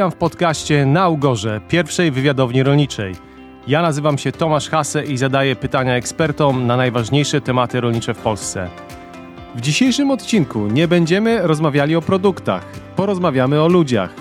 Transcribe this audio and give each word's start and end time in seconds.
Witam 0.00 0.10
w 0.10 0.16
podcaście 0.16 0.86
Na 0.86 1.08
Ugorze, 1.08 1.60
pierwszej 1.68 2.10
wywiadowni 2.10 2.62
rolniczej. 2.62 3.14
Ja 3.66 3.82
nazywam 3.82 4.18
się 4.18 4.32
Tomasz 4.32 4.68
Hase 4.68 5.04
i 5.04 5.16
zadaję 5.16 5.56
pytania 5.56 5.94
ekspertom 5.94 6.66
na 6.66 6.76
najważniejsze 6.76 7.40
tematy 7.40 7.80
rolnicze 7.80 8.14
w 8.14 8.18
Polsce. 8.18 8.68
W 9.54 9.60
dzisiejszym 9.60 10.10
odcinku 10.10 10.66
nie 10.66 10.88
będziemy 10.88 11.46
rozmawiali 11.46 11.96
o 11.96 12.02
produktach, 12.02 12.66
porozmawiamy 12.96 13.62
o 13.62 13.68
ludziach. 13.68 14.14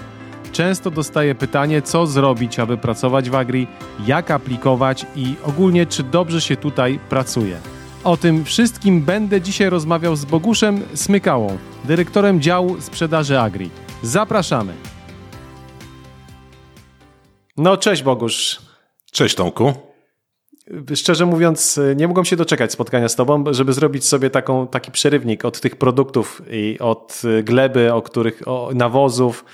Często 0.51 0.91
dostaję 0.91 1.35
pytanie, 1.35 1.81
co 1.81 2.07
zrobić, 2.07 2.59
aby 2.59 2.77
pracować 2.77 3.29
w 3.29 3.35
Agri, 3.35 3.67
jak 4.07 4.31
aplikować 4.31 5.05
i 5.15 5.35
ogólnie, 5.43 5.85
czy 5.85 6.03
dobrze 6.03 6.41
się 6.41 6.55
tutaj 6.55 6.99
pracuje. 7.09 7.57
O 8.03 8.17
tym 8.17 8.45
wszystkim 8.45 9.01
będę 9.01 9.41
dzisiaj 9.41 9.69
rozmawiał 9.69 10.15
z 10.15 10.25
Boguszem 10.25 10.81
Smykałą, 10.93 11.57
dyrektorem 11.83 12.41
działu 12.41 12.81
sprzedaży 12.81 13.39
Agri. 13.39 13.69
Zapraszamy. 14.03 14.88
No 17.59 17.77
cześć 17.77 18.03
Bogusz. 18.03 18.61
Cześć 19.11 19.35
Tomku. 19.35 19.73
Szczerze 20.95 21.25
mówiąc, 21.25 21.79
nie 21.95 22.07
mogłem 22.07 22.25
się 22.25 22.35
doczekać 22.35 22.71
spotkania 22.71 23.09
z 23.09 23.15
Tobą, 23.15 23.43
żeby 23.51 23.73
zrobić 23.73 24.05
sobie 24.05 24.29
taką, 24.29 24.67
taki 24.67 24.91
przerywnik 24.91 25.45
od 25.45 25.61
tych 25.61 25.75
produktów 25.75 26.41
i 26.51 26.77
od 26.79 27.21
gleby, 27.43 27.93
o 27.93 28.01
których, 28.01 28.47
o 28.47 28.69
nawozów, 28.73 29.45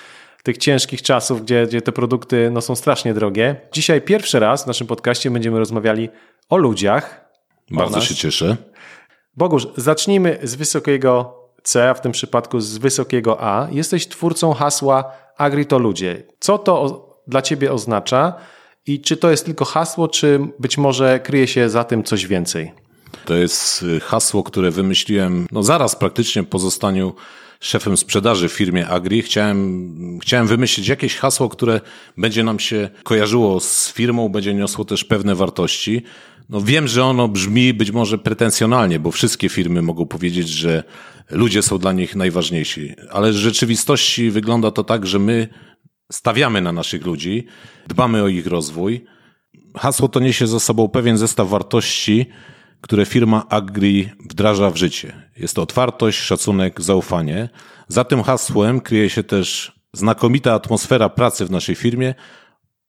tych 0.44 0.58
ciężkich 0.58 1.02
czasów, 1.02 1.42
gdzie, 1.42 1.68
gdzie 1.68 1.82
te 1.82 1.92
produkty 1.92 2.50
no, 2.52 2.62
są 2.62 2.76
strasznie 2.76 3.14
drogie. 3.14 3.56
Dzisiaj 3.72 4.02
pierwszy 4.02 4.40
raz 4.40 4.64
w 4.64 4.68
naszym 4.68 4.88
podcaście 4.88 5.32
będziemy 5.32 5.60
rozmawiali 5.60 6.10
o 6.50 6.58
ludziach. 6.58 7.30
Bardzo 7.72 7.98
o 7.98 8.02
się 8.02 8.16
cieszę. 8.16 8.58
Bogusz, 9.38 9.68
zacznijmy 9.78 10.40
z 10.44 10.56
wysokiego 10.56 11.40
C, 11.64 11.90
a 11.90 11.94
w 11.94 12.02
tym 12.02 12.12
przypadku 12.12 12.60
z 12.60 12.78
wysokiego 12.78 13.42
A. 13.42 13.68
Jesteś 13.72 14.08
twórcą 14.08 14.54
hasła 14.54 15.12
Agri 15.38 15.66
to 15.66 15.80
ludzie. 15.80 16.24
Co 16.40 16.58
to 16.58 17.05
dla 17.28 17.42
Ciebie 17.42 17.72
oznacza 17.72 18.34
i 18.88 19.02
czy 19.02 19.18
to 19.18 19.32
jest 19.32 19.46
tylko 19.46 19.66
hasło, 19.66 20.08
czy 20.08 20.40
być 20.60 20.78
może 20.78 21.20
kryje 21.20 21.48
się 21.48 21.70
za 21.70 21.84
tym 21.84 22.04
coś 22.04 22.28
więcej? 22.28 22.72
To 23.26 23.36
jest 23.36 23.84
y, 23.84 24.00
hasło, 24.00 24.44
które 24.44 24.72
wymyśliłem 24.72 25.48
no 25.52 25.64
zaraz 25.64 25.96
praktycznie 25.96 26.44
po 26.44 26.60
zostaniu 26.60 27.14
szefem 27.60 27.98
sprzedaży 27.98 28.50
w 28.50 28.54
firmie 28.54 28.88
Agri. 28.88 29.22
Chciałem, 29.22 30.20
chciałem 30.22 30.48
wymyślić 30.48 30.88
jakieś 30.88 31.16
hasło, 31.16 31.50
które 31.50 31.82
będzie 32.18 32.44
nam 32.44 32.60
się 32.60 32.90
kojarzyło 33.04 33.60
z 33.60 33.94
firmą, 33.94 34.30
będzie 34.30 34.54
niosło 34.54 34.86
też 34.86 35.04
pewne 35.04 35.36
wartości. 35.36 36.04
No 36.50 36.62
wiem, 36.62 36.88
że 36.88 37.04
ono 37.04 37.28
brzmi 37.28 37.74
być 37.74 37.92
może 37.92 38.18
pretensjonalnie, 38.18 39.00
bo 39.00 39.12
wszystkie 39.12 39.50
firmy 39.50 39.82
mogą 39.82 40.06
powiedzieć, 40.06 40.50
że 40.50 40.84
ludzie 41.32 41.62
są 41.62 41.78
dla 41.78 41.92
nich 41.92 42.16
najważniejsi, 42.16 42.96
ale 43.12 43.32
w 43.32 43.36
rzeczywistości 43.36 44.32
wygląda 44.32 44.72
to 44.72 44.84
tak, 44.84 45.06
że 45.06 45.20
my 45.20 45.48
stawiamy 46.12 46.62
na 46.62 46.72
naszych 46.72 47.06
ludzi, 47.06 47.46
dbamy 47.88 48.24
o 48.24 48.28
ich 48.28 48.48
rozwój. 48.48 49.06
Hasło 49.78 50.08
to 50.08 50.20
niesie 50.20 50.48
za 50.48 50.60
sobą 50.60 50.88
pewien 50.88 51.18
zestaw 51.18 51.50
wartości, 51.50 52.26
które 52.82 53.06
firma 53.06 53.46
Agri 53.50 54.10
wdraża 54.30 54.70
w 54.70 54.76
życie. 54.76 55.30
Jest 55.38 55.56
to 55.56 55.62
otwartość, 55.62 56.20
szacunek, 56.20 56.82
zaufanie. 56.82 57.50
Za 57.88 58.04
tym 58.04 58.24
hasłem 58.24 58.82
kryje 58.82 59.10
się 59.10 59.24
też 59.24 59.80
znakomita 59.94 60.54
atmosfera 60.54 61.10
pracy 61.10 61.46
w 61.46 61.52
naszej 61.52 61.76
firmie, 61.76 62.16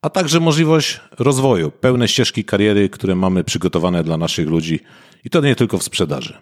a 0.02 0.10
także 0.10 0.40
możliwość 0.40 1.00
rozwoju, 1.18 1.70
pełne 1.70 2.08
ścieżki 2.08 2.44
kariery, 2.44 2.88
które 2.88 3.14
mamy 3.14 3.44
przygotowane 3.44 4.04
dla 4.04 4.16
naszych 4.16 4.48
ludzi 4.48 4.80
i 5.24 5.30
to 5.30 5.40
nie 5.40 5.54
tylko 5.54 5.78
w 5.78 5.82
sprzedaży. 5.82 6.38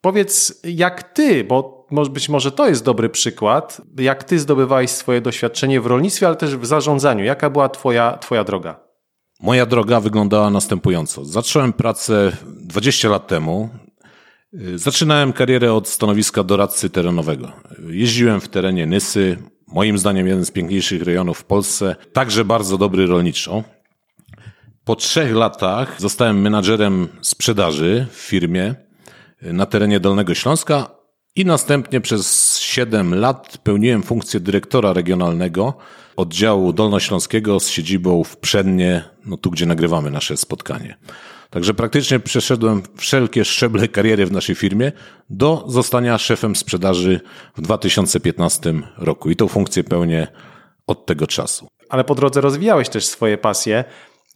Powiedz, 0.00 0.60
jak 0.64 1.02
ty, 1.02 1.44
bo 1.44 1.83
być 2.08 2.28
może 2.28 2.52
to 2.52 2.68
jest 2.68 2.84
dobry 2.84 3.08
przykład, 3.08 3.80
jak 3.98 4.24
ty 4.24 4.38
zdobywałeś 4.38 4.90
swoje 4.90 5.20
doświadczenie 5.20 5.80
w 5.80 5.86
rolnictwie, 5.86 6.26
ale 6.26 6.36
też 6.36 6.56
w 6.56 6.66
zarządzaniu. 6.66 7.24
Jaka 7.24 7.50
była 7.50 7.68
twoja, 7.68 8.18
twoja 8.18 8.44
droga? 8.44 8.80
Moja 9.40 9.66
droga 9.66 10.00
wyglądała 10.00 10.50
następująco. 10.50 11.24
Zacząłem 11.24 11.72
pracę 11.72 12.32
20 12.46 13.08
lat 13.08 13.26
temu. 13.26 13.68
Zaczynałem 14.74 15.32
karierę 15.32 15.72
od 15.72 15.88
stanowiska 15.88 16.42
doradcy 16.42 16.90
terenowego. 16.90 17.52
Jeździłem 17.88 18.40
w 18.40 18.48
terenie 18.48 18.86
Nysy, 18.86 19.38
moim 19.66 19.98
zdaniem 19.98 20.26
jeden 20.26 20.44
z 20.44 20.50
piękniejszych 20.50 21.02
rejonów 21.02 21.38
w 21.38 21.44
Polsce, 21.44 21.96
także 22.12 22.44
bardzo 22.44 22.78
dobry 22.78 23.06
rolniczo. 23.06 23.64
Po 24.84 24.96
trzech 24.96 25.34
latach 25.34 26.00
zostałem 26.00 26.40
menadżerem 26.40 27.08
sprzedaży 27.20 28.06
w 28.10 28.16
firmie 28.16 28.74
na 29.42 29.66
terenie 29.66 30.00
Dolnego 30.00 30.34
Śląska 30.34 30.90
i 31.36 31.44
następnie 31.44 32.00
przez 32.00 32.58
7 32.58 33.14
lat 33.14 33.58
pełniłem 33.58 34.02
funkcję 34.02 34.40
dyrektora 34.40 34.92
regionalnego 34.92 35.74
oddziału 36.16 36.72
dolnośląskiego 36.72 37.60
z 37.60 37.68
siedzibą 37.68 38.24
w 38.24 38.36
Przednie, 38.36 39.04
no 39.26 39.36
tu 39.36 39.50
gdzie 39.50 39.66
nagrywamy 39.66 40.10
nasze 40.10 40.36
spotkanie. 40.36 40.96
Także 41.50 41.74
praktycznie 41.74 42.20
przeszedłem 42.20 42.82
wszelkie 42.96 43.44
szczeble 43.44 43.88
kariery 43.88 44.26
w 44.26 44.32
naszej 44.32 44.54
firmie 44.54 44.92
do 45.30 45.64
zostania 45.68 46.18
szefem 46.18 46.56
sprzedaży 46.56 47.20
w 47.56 47.60
2015 47.60 48.74
roku 48.98 49.30
i 49.30 49.36
tą 49.36 49.48
funkcję 49.48 49.84
pełnię 49.84 50.26
od 50.86 51.06
tego 51.06 51.26
czasu. 51.26 51.68
Ale 51.88 52.04
po 52.04 52.14
drodze 52.14 52.40
rozwijałeś 52.40 52.88
też 52.88 53.06
swoje 53.06 53.38
pasje 53.38 53.84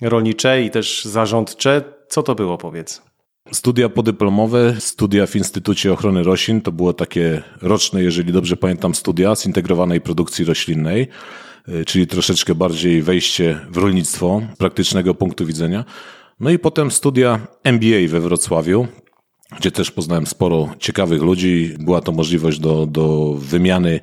rolnicze 0.00 0.62
i 0.62 0.70
też 0.70 1.04
zarządcze. 1.04 1.82
Co 2.08 2.22
to 2.22 2.34
było, 2.34 2.58
powiedz? 2.58 3.07
Studia 3.52 3.88
podyplomowe, 3.88 4.76
studia 4.78 5.26
w 5.26 5.36
Instytucie 5.36 5.92
Ochrony 5.92 6.22
Roślin, 6.22 6.60
to 6.60 6.72
było 6.72 6.92
takie 6.92 7.42
roczne, 7.62 8.02
jeżeli 8.02 8.32
dobrze 8.32 8.56
pamiętam, 8.56 8.94
studia 8.94 9.34
zintegrowanej 9.36 10.00
produkcji 10.00 10.44
roślinnej, 10.44 11.08
y, 11.68 11.84
czyli 11.84 12.06
troszeczkę 12.06 12.54
bardziej 12.54 13.02
wejście 13.02 13.60
w 13.70 13.76
rolnictwo 13.76 14.42
praktycznego 14.58 15.14
punktu 15.14 15.46
widzenia. 15.46 15.84
No 16.40 16.50
i 16.50 16.58
potem 16.58 16.90
studia 16.90 17.46
MBA 17.64 18.08
we 18.08 18.20
Wrocławiu, 18.20 18.86
gdzie 19.56 19.70
też 19.70 19.90
poznałem 19.90 20.26
sporo 20.26 20.74
ciekawych 20.78 21.22
ludzi. 21.22 21.74
Była 21.78 22.00
to 22.00 22.12
możliwość 22.12 22.58
do, 22.58 22.86
do 22.86 23.34
wymiany 23.38 24.00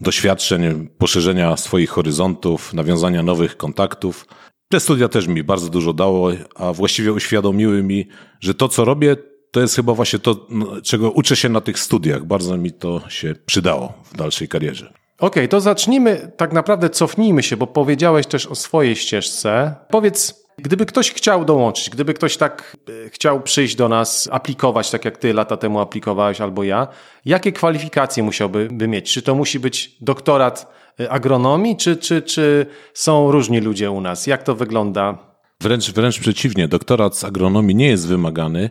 doświadczeń, 0.00 0.88
poszerzenia 0.98 1.56
swoich 1.56 1.90
horyzontów, 1.90 2.74
nawiązania 2.74 3.22
nowych 3.22 3.56
kontaktów. 3.56 4.26
Te 4.70 4.80
studia 4.80 5.08
też 5.08 5.26
mi 5.26 5.44
bardzo 5.44 5.68
dużo 5.68 5.92
dało, 5.92 6.30
a 6.54 6.72
właściwie 6.72 7.12
uświadomiły 7.12 7.82
mi, 7.82 8.08
że 8.40 8.54
to, 8.54 8.68
co 8.68 8.84
robię, 8.84 9.16
to 9.50 9.60
jest 9.60 9.76
chyba 9.76 9.94
właśnie 9.94 10.18
to, 10.18 10.46
no, 10.50 10.82
czego 10.82 11.10
uczę 11.10 11.36
się 11.36 11.48
na 11.48 11.60
tych 11.60 11.78
studiach. 11.78 12.24
Bardzo 12.24 12.56
mi 12.56 12.72
to 12.72 13.00
się 13.08 13.34
przydało 13.46 13.92
w 14.04 14.16
dalszej 14.16 14.48
karierze. 14.48 14.86
Okej, 14.86 14.94
okay, 15.18 15.48
to 15.48 15.60
zacznijmy, 15.60 16.32
tak 16.36 16.52
naprawdę 16.52 16.90
cofnijmy 16.90 17.42
się, 17.42 17.56
bo 17.56 17.66
powiedziałeś 17.66 18.26
też 18.26 18.46
o 18.46 18.54
swojej 18.54 18.96
ścieżce. 18.96 19.74
Powiedz, 19.90 20.48
Gdyby 20.60 20.86
ktoś 20.86 21.12
chciał 21.12 21.44
dołączyć, 21.44 21.90
gdyby 21.90 22.14
ktoś 22.14 22.36
tak 22.36 22.76
e, 23.06 23.10
chciał 23.10 23.40
przyjść 23.40 23.76
do 23.76 23.88
nas, 23.88 24.28
aplikować, 24.32 24.90
tak 24.90 25.04
jak 25.04 25.18
ty 25.18 25.34
lata 25.34 25.56
temu 25.56 25.80
aplikowałeś 25.80 26.40
albo 26.40 26.64
ja, 26.64 26.88
jakie 27.24 27.52
kwalifikacje 27.52 28.22
musiałby 28.22 28.68
by 28.72 28.88
mieć? 28.88 29.12
Czy 29.12 29.22
to 29.22 29.34
musi 29.34 29.60
być 29.60 29.96
doktorat 30.00 30.77
agronomii, 31.08 31.76
czy, 31.76 31.96
czy, 31.96 32.22
czy 32.22 32.66
są 32.94 33.30
różni 33.30 33.60
ludzie 33.60 33.90
u 33.90 34.00
nas? 34.00 34.26
Jak 34.26 34.42
to 34.42 34.54
wygląda? 34.54 35.18
Wręcz, 35.60 35.90
wręcz 35.90 36.18
przeciwnie, 36.18 36.68
doktorat 36.68 37.16
z 37.16 37.24
agronomii 37.24 37.76
nie 37.76 37.88
jest 37.88 38.08
wymagany. 38.08 38.70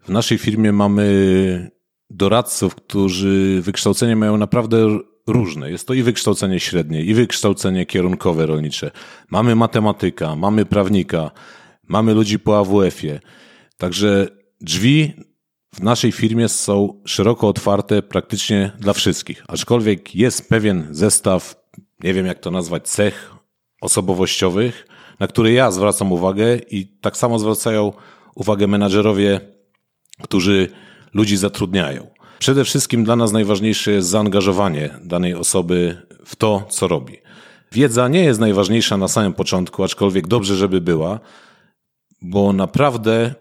W 0.00 0.08
naszej 0.08 0.38
firmie 0.38 0.72
mamy 0.72 1.70
doradców, 2.10 2.74
którzy 2.74 3.60
wykształcenie 3.62 4.16
mają 4.16 4.36
naprawdę 4.36 4.98
różne. 5.26 5.70
Jest 5.70 5.86
to 5.86 5.94
i 5.94 6.02
wykształcenie 6.02 6.60
średnie, 6.60 7.02
i 7.02 7.14
wykształcenie 7.14 7.86
kierunkowe 7.86 8.46
rolnicze. 8.46 8.90
Mamy 9.30 9.54
matematyka, 9.54 10.36
mamy 10.36 10.64
prawnika, 10.64 11.30
mamy 11.82 12.14
ludzi 12.14 12.38
po 12.38 12.58
AWF-ie. 12.58 13.20
Także 13.76 14.28
drzwi 14.60 15.12
w 15.74 15.82
naszej 15.82 16.12
firmie 16.12 16.48
są 16.48 17.02
szeroko 17.04 17.48
otwarte 17.48 18.02
praktycznie 18.02 18.72
dla 18.78 18.92
wszystkich. 18.92 19.44
Aczkolwiek 19.48 20.14
jest 20.14 20.48
pewien 20.48 20.88
zestaw, 20.90 21.54
nie 22.02 22.14
wiem 22.14 22.26
jak 22.26 22.38
to 22.38 22.50
nazwać, 22.50 22.88
cech 22.88 23.34
osobowościowych, 23.80 24.86
na 25.20 25.26
które 25.26 25.52
ja 25.52 25.70
zwracam 25.70 26.12
uwagę 26.12 26.56
i 26.70 26.86
tak 26.86 27.16
samo 27.16 27.38
zwracają 27.38 27.92
uwagę 28.34 28.66
menadżerowie, 28.66 29.40
którzy 30.22 30.68
ludzi 31.14 31.36
zatrudniają. 31.36 32.06
Przede 32.38 32.64
wszystkim 32.64 33.04
dla 33.04 33.16
nas 33.16 33.32
najważniejsze 33.32 33.92
jest 33.92 34.08
zaangażowanie 34.08 34.98
danej 35.04 35.34
osoby 35.34 36.06
w 36.24 36.36
to, 36.36 36.66
co 36.68 36.88
robi. 36.88 37.16
Wiedza 37.72 38.08
nie 38.08 38.24
jest 38.24 38.40
najważniejsza 38.40 38.96
na 38.96 39.08
samym 39.08 39.32
początku, 39.32 39.84
aczkolwiek 39.84 40.26
dobrze, 40.26 40.56
żeby 40.56 40.80
była, 40.80 41.20
bo 42.22 42.52
naprawdę 42.52 43.34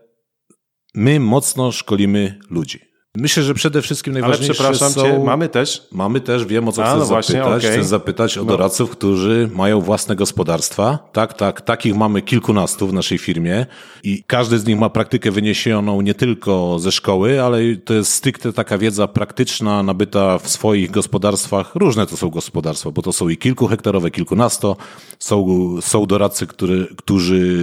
my 0.94 1.20
mocno 1.20 1.72
szkolimy 1.72 2.40
ludzi. 2.50 2.80
Myślę, 3.16 3.44
że 3.44 3.54
przede 3.54 3.82
wszystkim 3.82 4.14
najważniejsze 4.14 4.46
Ale 4.46 4.54
przepraszam 4.54 4.92
są... 4.92 5.02
cię, 5.02 5.20
mamy 5.26 5.50
też? 5.50 5.88
Mamy 5.92 6.22
też, 6.22 6.46
wiem 6.46 6.68
o 6.68 6.72
co 6.72 6.84
A, 6.84 6.88
chcę 6.90 6.98
no 7.00 7.06
właśnie, 7.06 7.36
zapytać. 7.36 7.66
okay. 7.66 7.78
Chcę 7.78 7.84
zapytać 7.84 8.38
o 8.38 8.42
No. 8.42 8.48
doradców, 8.48 8.90
którzy 8.90 9.50
mają 9.54 9.82
własne 9.82 10.16
gospodarstwa. 10.16 11.00
Tak, 11.14 11.34
tak, 11.34 11.62
takich 11.62 11.96
mamy 11.96 12.22
kilkunastu 12.22 12.88
w 12.88 12.94
naszej 12.94 13.18
firmie 13.18 13.66
i 14.04 14.24
każdy 14.28 14.60
z 14.60 14.66
nich 14.66 14.80
ma 14.80 14.90
praktykę 14.90 15.32
wyniesioną 15.32 16.02
nie 16.02 16.14
tylko 16.14 16.80
ze 16.80 16.92
szkoły, 16.92 17.42
ale 17.44 17.76
to 17.76 17.94
jest 17.94 18.12
stricte 18.14 18.54
taka 18.54 18.78
wiedza 18.78 19.08
praktyczna, 19.08 19.84
nabyta 19.84 20.38
w 20.38 20.50
swoich 20.50 20.92
gospodarstwach. 20.92 21.76
Różne 21.76 22.08
to 22.08 22.18
są 22.18 22.30
gospodarstwa, 22.30 22.92
bo 22.92 23.02
to 23.02 23.14
są 23.14 23.30
i 23.30 23.38
kilkuhektarowe, 23.38 24.12
kilkunasto. 24.12 24.78
Są, 25.20 25.46
są 25.82 26.06
doradcy, 26.06 26.48
który, 26.48 26.88
którzy 26.98 27.56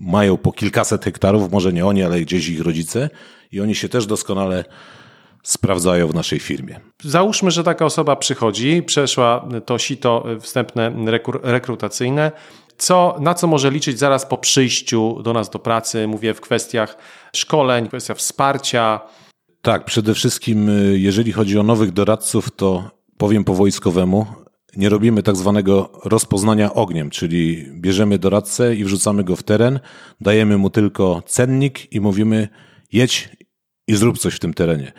mają 0.00 0.36
po 0.36 0.52
kilkaset 0.52 1.04
hektarów, 1.04 1.52
może 1.52 1.72
nie 1.72 1.86
oni, 1.86 2.02
ale 2.02 2.20
gdzieś 2.20 2.48
ich 2.48 2.60
rodzice 2.60 3.10
i 3.52 3.60
oni 3.60 3.74
się 3.74 3.88
też 3.88 4.06
doskonale 4.06 4.64
sprawdzają 5.42 6.08
w 6.08 6.14
naszej 6.14 6.38
firmie. 6.38 6.80
Załóżmy, 7.04 7.50
że 7.50 7.64
taka 7.64 7.84
osoba 7.84 8.16
przychodzi, 8.16 8.82
przeszła 8.82 9.48
to 9.66 9.78
sito 9.78 10.24
wstępne 10.40 10.90
rekru- 10.90 11.40
rekrutacyjne. 11.42 12.32
Co, 12.76 13.16
na 13.20 13.34
co 13.34 13.46
może 13.46 13.70
liczyć 13.70 13.98
zaraz 13.98 14.26
po 14.26 14.38
przyjściu 14.38 15.22
do 15.22 15.32
nas 15.32 15.50
do 15.50 15.58
pracy? 15.58 16.06
Mówię 16.06 16.34
w 16.34 16.40
kwestiach 16.40 16.96
szkoleń, 17.36 17.88
kwestiach 17.88 18.16
wsparcia. 18.16 19.00
Tak, 19.62 19.84
przede 19.84 20.14
wszystkim 20.14 20.68
y, 20.68 20.98
jeżeli 20.98 21.32
chodzi 21.32 21.58
o 21.58 21.62
nowych 21.62 21.92
doradców, 21.92 22.50
to 22.56 22.90
powiem 23.16 23.44
po 23.44 23.54
wojskowemu, 23.54 24.26
nie 24.76 24.88
robimy 24.88 25.22
tak 25.22 25.36
zwanego 25.36 25.90
rozpoznania 26.04 26.74
ogniem, 26.74 27.10
czyli 27.10 27.66
bierzemy 27.72 28.18
doradcę 28.18 28.74
i 28.74 28.84
wrzucamy 28.84 29.24
go 29.24 29.36
w 29.36 29.42
teren, 29.42 29.80
dajemy 30.20 30.58
mu 30.58 30.70
tylko 30.70 31.22
cennik 31.26 31.92
i 31.92 32.00
mówimy 32.00 32.48
jedź 32.92 33.28
i 33.88 33.96
zrób 33.96 34.18
coś 34.18 34.34
w 34.34 34.38
tym 34.38 34.54
terenie. 34.54 34.92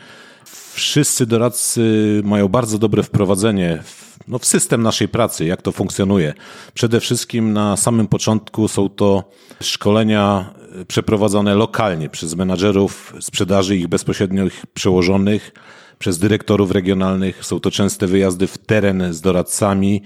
Wszyscy 0.74 1.26
doradcy 1.26 2.20
mają 2.24 2.48
bardzo 2.48 2.78
dobre 2.78 3.02
wprowadzenie 3.02 3.82
w, 3.84 4.18
no, 4.28 4.38
w 4.38 4.46
system 4.46 4.82
naszej 4.82 5.08
pracy, 5.08 5.44
jak 5.44 5.62
to 5.62 5.72
funkcjonuje. 5.72 6.34
Przede 6.74 7.00
wszystkim 7.00 7.52
na 7.52 7.76
samym 7.76 8.06
początku 8.06 8.68
są 8.68 8.88
to 8.88 9.30
szkolenia 9.60 10.54
y, 10.80 10.84
przeprowadzane 10.84 11.54
lokalnie 11.54 12.08
przez 12.08 12.34
menadżerów 12.34 13.14
sprzedaży, 13.20 13.76
ich 13.76 13.88
bezpośrednich 13.88 14.66
przełożonych, 14.74 15.52
przez 15.98 16.18
dyrektorów 16.18 16.70
regionalnych. 16.70 17.44
Są 17.44 17.60
to 17.60 17.70
częste 17.70 18.06
wyjazdy 18.06 18.46
w 18.46 18.58
teren 18.58 19.14
z 19.14 19.20
doradcami. 19.20 20.02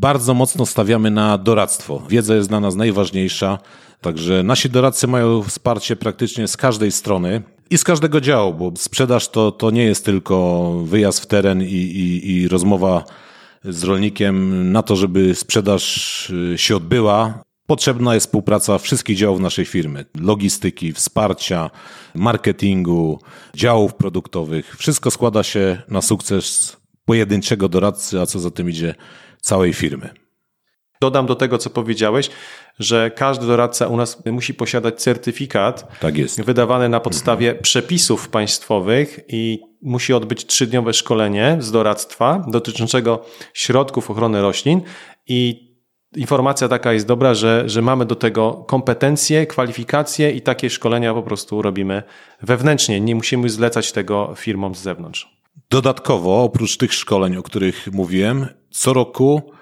Bardzo 0.00 0.34
mocno 0.34 0.66
stawiamy 0.66 1.10
na 1.10 1.38
doradztwo. 1.38 2.02
Wiedza 2.08 2.34
jest 2.34 2.48
dla 2.48 2.60
nas 2.60 2.74
najważniejsza, 2.74 3.58
także 4.00 4.42
nasi 4.42 4.70
doradcy 4.70 5.06
mają 5.06 5.42
wsparcie 5.42 5.96
praktycznie 5.96 6.48
z 6.48 6.56
każdej 6.56 6.92
strony 6.92 7.42
i 7.70 7.78
z 7.78 7.84
każdego 7.84 8.20
działu, 8.20 8.54
bo 8.54 8.72
sprzedaż 8.76 9.28
to, 9.28 9.52
to 9.52 9.70
nie 9.70 9.84
jest 9.84 10.04
tylko 10.04 10.70
wyjazd 10.84 11.20
w 11.20 11.26
teren 11.26 11.62
i, 11.62 11.66
i, 11.66 12.32
i 12.32 12.48
rozmowa 12.48 13.04
z 13.64 13.84
rolnikiem 13.84 14.72
na 14.72 14.82
to, 14.82 14.96
żeby 14.96 15.34
sprzedaż 15.34 16.30
y, 16.30 16.58
się 16.58 16.76
odbyła. 16.76 17.42
Potrzebna 17.66 18.14
jest 18.14 18.26
współpraca 18.26 18.78
wszystkich 18.78 19.16
działów 19.16 19.40
naszej 19.40 19.64
firmy: 19.64 20.04
logistyki, 20.20 20.92
wsparcia, 20.92 21.70
marketingu, 22.14 23.20
działów 23.54 23.94
produktowych. 23.94 24.76
Wszystko 24.78 25.10
składa 25.10 25.42
się 25.42 25.82
na 25.88 26.02
sukces 26.02 26.76
pojedynczego 27.04 27.68
doradcy, 27.68 28.20
a 28.20 28.26
co 28.26 28.38
za 28.38 28.50
tym 28.50 28.70
idzie 28.70 28.94
całej 29.40 29.72
firmy. 29.72 30.25
Dodam 31.00 31.26
do 31.26 31.34
tego, 31.34 31.58
co 31.58 31.70
powiedziałeś, 31.70 32.30
że 32.78 33.10
każdy 33.10 33.46
doradca 33.46 33.86
u 33.86 33.96
nas 33.96 34.22
musi 34.26 34.54
posiadać 34.54 35.02
certyfikat 35.02 35.98
Tak 36.00 36.18
jest. 36.18 36.42
wydawany 36.42 36.88
na 36.88 37.00
podstawie 37.00 37.54
przepisów 37.54 38.28
państwowych 38.28 39.20
i 39.28 39.60
musi 39.82 40.12
odbyć 40.12 40.46
trzydniowe 40.46 40.92
szkolenie 40.92 41.56
z 41.60 41.70
doradztwa 41.70 42.44
dotyczącego 42.48 43.24
środków 43.54 44.10
ochrony 44.10 44.42
roślin 44.42 44.80
i 45.28 45.66
informacja 46.16 46.68
taka 46.68 46.92
jest 46.92 47.06
dobra, 47.06 47.34
że, 47.34 47.62
że 47.66 47.82
mamy 47.82 48.06
do 48.06 48.14
tego 48.14 48.64
kompetencje, 48.68 49.46
kwalifikacje 49.46 50.30
i 50.30 50.40
takie 50.40 50.70
szkolenia 50.70 51.14
po 51.14 51.22
prostu 51.22 51.62
robimy 51.62 52.02
wewnętrznie. 52.42 53.00
Nie 53.00 53.14
musimy 53.14 53.50
zlecać 53.50 53.92
tego 53.92 54.34
firmom 54.36 54.74
z 54.74 54.78
zewnątrz. 54.78 55.36
Dodatkowo, 55.70 56.42
oprócz 56.42 56.76
tych 56.76 56.94
szkoleń, 56.94 57.36
o 57.36 57.42
których 57.42 57.88
mówiłem, 57.92 58.46
co 58.70 58.92
roku, 58.92 59.52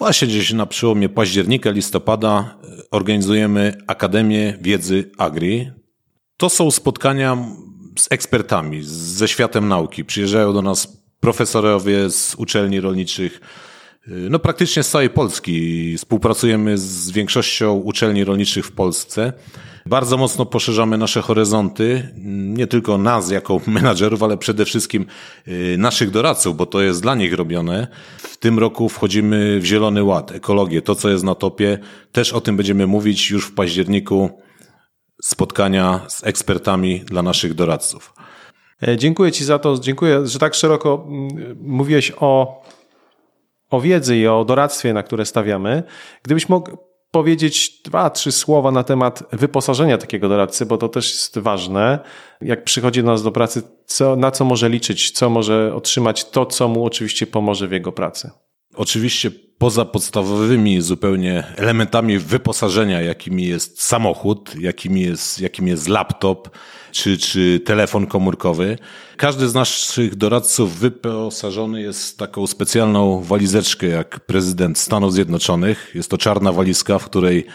właśnie 0.00 0.28
gdzieś 0.28 0.52
na 0.52 0.66
przełomie 0.66 1.08
października, 1.08 1.70
listopada, 1.70 2.58
organizujemy 2.90 3.78
Akademię 3.86 4.58
Wiedzy 4.60 5.10
Agri. 5.18 5.70
To 6.36 6.48
są 6.48 6.70
spotkania 6.70 7.36
z 7.98 8.12
ekspertami, 8.12 8.80
ze 8.82 9.28
światem 9.28 9.68
nauki. 9.68 10.04
Przyjeżdżają 10.04 10.52
do 10.52 10.62
nas 10.62 11.02
profesorowie 11.20 12.10
z 12.10 12.34
uczelni 12.34 12.80
rolniczych, 12.80 13.40
no 14.06 14.38
praktycznie 14.38 14.82
z 14.82 14.90
całej 14.90 15.10
Polski. 15.10 15.96
Współpracujemy 15.98 16.78
z 16.78 17.10
większością 17.10 17.72
uczelni 17.72 18.24
rolniczych 18.24 18.66
w 18.66 18.72
Polsce. 18.72 19.32
Bardzo 19.90 20.16
mocno 20.16 20.46
poszerzamy 20.46 20.98
nasze 20.98 21.22
horyzonty, 21.22 22.14
nie 22.26 22.66
tylko 22.66 22.98
nas 22.98 23.30
jako 23.30 23.60
menadżerów, 23.66 24.22
ale 24.22 24.36
przede 24.36 24.64
wszystkim 24.64 25.06
y, 25.48 25.76
naszych 25.78 26.10
doradców, 26.10 26.56
bo 26.56 26.66
to 26.66 26.80
jest 26.80 27.02
dla 27.02 27.14
nich 27.14 27.34
robione. 27.34 27.86
W 28.18 28.36
tym 28.36 28.58
roku 28.58 28.88
wchodzimy 28.88 29.60
w 29.60 29.64
Zielony 29.64 30.04
Ład, 30.04 30.32
ekologię, 30.32 30.82
to 30.82 30.94
co 30.94 31.10
jest 31.10 31.24
na 31.24 31.34
topie. 31.34 31.78
Też 32.12 32.32
o 32.32 32.40
tym 32.40 32.56
będziemy 32.56 32.86
mówić 32.86 33.30
już 33.30 33.46
w 33.46 33.54
październiku. 33.54 34.30
Spotkania 35.22 36.00
z 36.08 36.24
ekspertami 36.24 37.00
dla 37.00 37.22
naszych 37.22 37.54
doradców. 37.54 38.14
E, 38.88 38.96
Dziękuję 38.96 39.32
Ci 39.32 39.44
za 39.44 39.58
to, 39.58 39.78
dziękuję, 39.78 40.26
że 40.26 40.38
tak 40.38 40.54
szeroko 40.54 41.06
mm, 41.08 41.58
mówiłeś 41.62 42.12
o, 42.20 42.62
o 43.70 43.80
wiedzy 43.80 44.16
i 44.16 44.26
o 44.26 44.44
doradztwie, 44.44 44.92
na 44.92 45.02
które 45.02 45.26
stawiamy. 45.26 45.82
Gdybyś 46.22 46.48
mógł 46.48 46.89
powiedzieć 47.10 47.82
dwa, 47.84 48.10
trzy 48.10 48.32
słowa 48.32 48.70
na 48.70 48.84
temat 48.84 49.22
wyposażenia 49.32 49.98
takiego 49.98 50.28
doradcy, 50.28 50.66
bo 50.66 50.76
to 50.76 50.88
też 50.88 51.12
jest 51.12 51.38
ważne. 51.38 51.98
Jak 52.40 52.64
przychodzi 52.64 53.02
do 53.02 53.06
nas 53.06 53.22
do 53.22 53.32
pracy, 53.32 53.62
co, 53.86 54.16
na 54.16 54.30
co 54.30 54.44
może 54.44 54.68
liczyć, 54.68 55.10
co 55.10 55.30
może 55.30 55.74
otrzymać, 55.74 56.30
to 56.30 56.46
co 56.46 56.68
mu 56.68 56.84
oczywiście 56.84 57.26
pomoże 57.26 57.68
w 57.68 57.72
jego 57.72 57.92
pracy. 57.92 58.30
Oczywiście 58.80 59.30
poza 59.58 59.84
podstawowymi 59.84 60.80
zupełnie 60.80 61.44
elementami 61.56 62.18
wyposażenia, 62.18 63.00
jakimi 63.00 63.44
jest 63.46 63.82
samochód, 63.82 64.54
jakimi 64.60 65.00
jest, 65.00 65.40
jakim 65.40 65.68
jest 65.68 65.88
laptop 65.88 66.50
czy, 66.92 67.18
czy 67.18 67.60
telefon 67.64 68.06
komórkowy, 68.06 68.78
każdy 69.16 69.48
z 69.48 69.54
naszych 69.54 70.14
doradców 70.14 70.78
wyposażony 70.78 71.82
jest 71.82 72.18
taką 72.18 72.46
specjalną 72.46 73.22
walizeczkę 73.22 73.86
jak 73.86 74.20
prezydent 74.20 74.78
Stanów 74.78 75.12
Zjednoczonych. 75.12 75.90
Jest 75.94 76.10
to 76.10 76.18
czarna 76.18 76.52
walizka, 76.52 76.98
w 76.98 77.04
której 77.04 77.46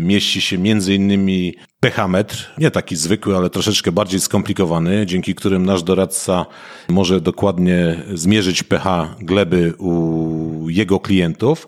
mieści 0.00 0.40
się 0.40 0.56
innymi 0.94 1.54
pechametr, 1.80 2.50
nie 2.58 2.70
taki 2.70 2.96
zwykły, 2.96 3.36
ale 3.36 3.50
troszeczkę 3.50 3.92
bardziej 3.92 4.20
skomplikowany, 4.20 5.06
dzięki 5.06 5.34
którym 5.34 5.66
nasz 5.66 5.82
doradca 5.82 6.46
może 6.88 7.20
dokładnie 7.20 8.02
zmierzyć 8.14 8.62
pH 8.62 9.14
gleby 9.20 9.74
u 9.78 10.70
jego 10.70 11.00
klientów 11.00 11.66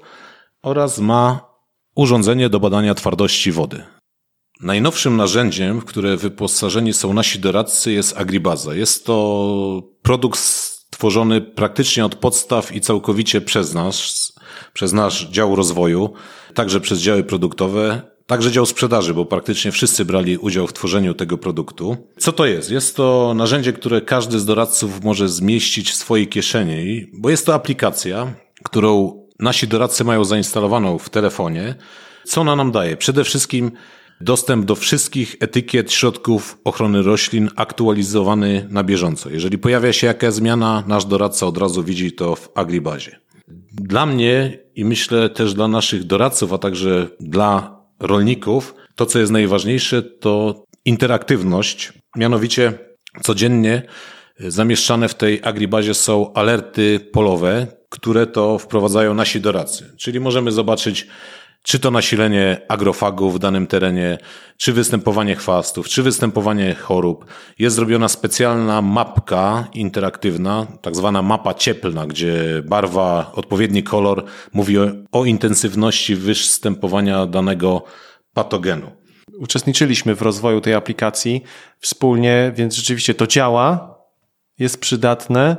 oraz 0.62 0.99
ma 0.99 1.40
urządzenie 1.95 2.49
do 2.49 2.61
badania 2.61 2.95
twardości 2.95 3.52
wody. 3.52 3.83
Najnowszym 4.61 5.17
narzędziem, 5.17 5.81
w 5.81 5.85
które 5.85 6.17
wyposażeni 6.17 6.93
są 6.93 7.12
nasi 7.12 7.38
doradcy 7.38 7.93
jest 7.93 8.17
Agribaza. 8.17 8.75
Jest 8.75 9.07
to 9.07 9.83
produkt 10.02 10.38
stworzony 10.38 11.40
praktycznie 11.40 12.05
od 12.05 12.14
podstaw 12.14 12.75
i 12.75 12.81
całkowicie 12.81 13.40
przez 13.40 13.75
nas, 13.75 14.33
przez 14.78 14.92
nasz 14.92 15.28
dział 15.30 15.56
rozwoju, 15.56 16.12
także 16.54 16.80
przez 16.80 16.99
działy 16.99 17.25
produktowe, 17.25 18.02
także 18.26 18.52
dział 18.52 18.66
sprzedaży, 18.66 19.14
bo 19.14 19.25
praktycznie 19.25 19.73
wszyscy 19.73 20.04
brali 20.04 20.38
udział 20.38 20.66
w 20.66 20.73
tworzeniu 20.73 21.14
tego 21.14 21.38
produktu. 21.38 21.97
Co 22.18 22.32
to 22.32 22.47
jest? 22.47 22.70
Jest 22.70 22.97
to 22.97 23.35
narzędzie, 23.37 23.73
które 23.73 24.00
każdy 24.00 24.38
z 24.38 24.44
doradców 24.44 25.04
może 25.04 25.28
zmieścić 25.28 25.90
w 25.90 25.94
swojej 25.94 26.28
kieszeni, 26.28 27.06
bo 27.12 27.30
jest 27.30 27.47
to 27.47 27.54
aplikacja, 27.54 28.35
którą 28.64 29.23
nasi 29.38 29.68
doradcy 29.68 30.04
mają 30.04 30.25
zainstalowaną 30.25 30.99
w 30.99 31.11
telefonie. 31.11 31.75
Co 32.25 32.40
ona 32.40 32.56
nam 32.56 32.73
daje? 32.73 32.97
Przede 32.97 33.25
wszystkim 33.25 33.70
dostęp 34.20 34.64
do 34.64 34.75
wszystkich 34.75 35.37
etykiet 35.40 35.92
środków 35.92 36.58
ochrony 36.64 37.02
roślin 37.02 37.50
aktualizowany 37.56 38.66
na 38.70 38.85
bieżąco. 38.85 39.30
Jeżeli 39.30 39.58
pojawia 39.58 39.92
się 39.92 40.06
jakaś 40.06 40.35
zmiana, 40.35 40.85
nasz 40.87 41.04
doradca 41.04 41.47
od 41.47 41.58
razu 41.58 41.82
widzi 41.85 42.12
to 42.12 42.37
w 42.37 42.49
Agribazie. 42.54 43.28
Dla 43.80 44.06
mnie 44.06 44.58
i 44.75 44.85
myślę 44.85 45.30
też 45.30 45.54
dla 45.54 45.68
naszych 45.68 46.04
doradców, 46.04 46.52
a 46.52 46.58
także 46.58 47.08
dla 47.20 47.80
rolników, 48.00 48.75
to 48.94 49.06
co 49.06 49.18
jest 49.18 49.32
najważniejsze 49.32 50.02
to 50.02 50.64
interaktywność. 50.85 51.92
Mianowicie 52.16 52.73
codziennie 53.23 53.82
zamieszczane 54.38 55.08
w 55.08 55.14
tej 55.14 55.40
Agribazie 55.42 55.94
są 55.94 56.32
alerty 56.32 57.00
polowe, 57.12 57.66
które 57.88 58.26
to 58.26 58.58
wprowadzają 58.58 59.14
nasi 59.14 59.40
doradcy. 59.40 59.92
Czyli 59.97 60.20
możemy 60.20 60.52
zobaczyć 60.52 61.06
czy 61.62 61.79
to 61.79 61.91
nasilenie 61.91 62.61
agrofagów 62.69 63.35
w 63.35 63.38
danym 63.38 63.67
terenie, 63.67 64.19
czy 64.57 64.73
występowanie 64.73 65.37
chwastów, 65.37 65.88
czy 65.88 66.03
występowanie 66.03 66.75
chorób. 66.75 67.25
Jest 67.59 67.77
zrobiona 67.77 68.09
specjalna 68.09 68.83
mapka 68.83 69.69
interaktywna, 69.75 70.67
tak 70.83 70.97
zwana 70.97 71.23
mapa 71.23 71.55
cieplna, 71.55 72.07
gdzie 72.07 72.62
barwa, 72.65 73.33
odpowiedni 73.35 73.83
kolor 73.83 74.25
mówi 74.53 74.79
o, 74.79 74.87
o 75.12 75.25
intensywności 75.25 76.17
występowania 76.17 77.27
danego 77.27 77.85
patogenu. 78.35 78.91
Uczestniczyliśmy 79.38 80.15
w 80.15 80.23
rozwoju 80.23 80.61
tej 80.61 80.75
aplikacji 80.75 81.43
wspólnie, 81.79 82.53
więc 82.55 82.75
rzeczywiście 82.75 83.15
to 83.15 83.27
działa, 83.27 83.99
jest 84.59 84.81
przydatne 84.81 85.57